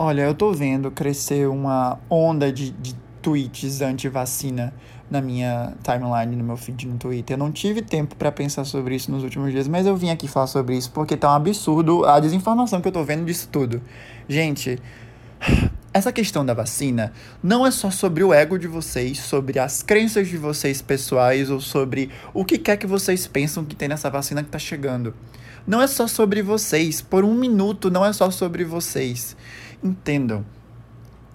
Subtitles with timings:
[0.00, 4.72] Olha, eu tô vendo crescer uma onda de, de tweets anti-vacina
[5.10, 7.34] na minha timeline, no meu feed no Twitter.
[7.34, 10.28] Eu não tive tempo para pensar sobre isso nos últimos dias, mas eu vim aqui
[10.28, 13.82] falar sobre isso porque tá um absurdo a desinformação que eu tô vendo disso tudo.
[14.28, 14.78] Gente,
[15.92, 17.12] essa questão da vacina
[17.42, 21.60] não é só sobre o ego de vocês, sobre as crenças de vocês pessoais ou
[21.60, 25.12] sobre o que quer que vocês pensam que tem nessa vacina que tá chegando.
[25.66, 29.36] Não é só sobre vocês, por um minuto não é só sobre vocês.
[29.82, 30.44] Entendam.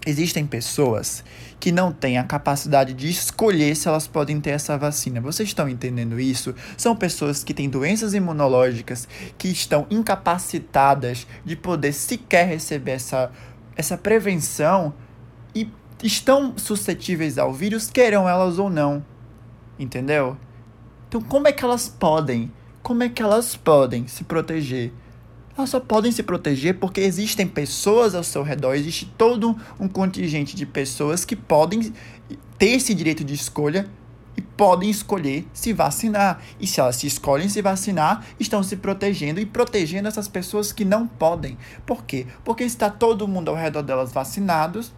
[0.05, 1.23] Existem pessoas
[1.61, 5.21] que não têm a capacidade de escolher se elas podem ter essa vacina.
[5.21, 6.53] Vocês estão entendendo isso?
[6.75, 13.31] São pessoas que têm doenças imunológicas, que estão incapacitadas de poder sequer receber essa,
[13.77, 14.93] essa prevenção
[15.55, 15.71] e
[16.03, 19.05] estão suscetíveis ao vírus, queiram elas ou não.
[19.79, 20.35] Entendeu?
[21.07, 22.51] Então, como é que elas podem?
[22.81, 24.91] Como é que elas podem se proteger?
[25.57, 30.55] Elas só podem se proteger porque existem pessoas ao seu redor, existe todo um contingente
[30.55, 31.93] de pessoas que podem
[32.57, 33.87] ter esse direito de escolha
[34.35, 36.41] e podem escolher se vacinar.
[36.59, 40.83] E se elas se escolhem se vacinar, estão se protegendo e protegendo essas pessoas que
[40.83, 41.57] não podem.
[41.85, 42.25] Por quê?
[42.43, 44.91] Porque está todo mundo ao redor delas vacinados,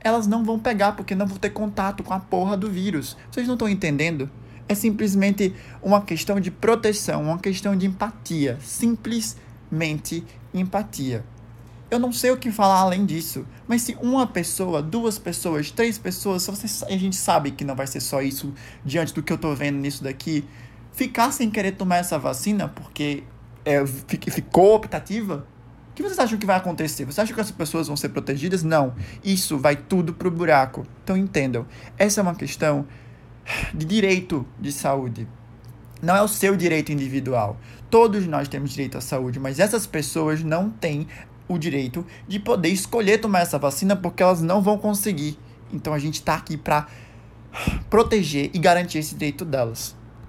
[0.00, 3.16] elas não vão pegar porque não vão ter contato com a porra do vírus.
[3.30, 4.30] Vocês não estão entendendo?
[4.68, 8.58] É simplesmente uma questão de proteção, uma questão de empatia.
[8.60, 9.36] Simples
[9.70, 11.24] mente empatia.
[11.90, 15.98] Eu não sei o que falar além disso, mas se uma pessoa, duas pessoas, três
[15.98, 18.54] pessoas, você, a gente sabe que não vai ser só isso
[18.84, 20.44] diante do que eu tô vendo nisso daqui,
[20.92, 23.24] ficar sem querer tomar essa vacina porque
[23.64, 25.46] é, ficou optativa,
[25.90, 27.04] o que vocês acham que vai acontecer?
[27.04, 28.62] Vocês acham que essas pessoas vão ser protegidas?
[28.62, 28.94] Não.
[29.22, 30.86] Isso vai tudo pro buraco.
[31.02, 31.66] Então entendam,
[31.98, 32.86] essa é uma questão
[33.74, 35.26] de direito de saúde.
[36.02, 37.58] Não é o seu direito individual.
[37.90, 41.06] Todos nós temos direito à saúde, mas essas pessoas não têm
[41.48, 45.38] o direito de poder escolher tomar essa vacina porque elas não vão conseguir.
[45.72, 46.86] Então a gente está aqui para
[47.88, 49.96] proteger e garantir esse direito delas.